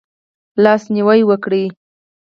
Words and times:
لاس 0.63 0.83
نیوی 0.93 1.21
وکړئ 1.29 1.65